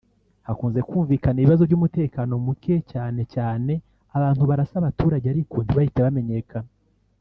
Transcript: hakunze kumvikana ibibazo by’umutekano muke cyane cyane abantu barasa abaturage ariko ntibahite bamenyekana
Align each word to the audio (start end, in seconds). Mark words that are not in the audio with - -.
hakunze 0.47 0.79
kumvikana 0.89 1.37
ibibazo 1.39 1.63
by’umutekano 1.67 2.31
muke 2.45 2.75
cyane 2.91 3.21
cyane 3.33 3.73
abantu 4.17 4.43
barasa 4.49 4.75
abaturage 4.77 5.25
ariko 5.33 5.55
ntibahite 5.61 5.99
bamenyekana 6.07 6.69